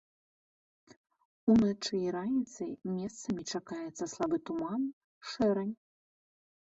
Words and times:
Уначы 1.53 1.93
і 2.05 2.13
раніцай 2.15 2.71
месцамі 2.95 3.41
чакаецца 3.59 4.03
слабы 4.15 4.37
туман, 4.51 4.81
шэрань. 5.35 5.75